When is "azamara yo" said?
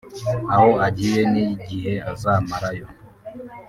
2.11-2.87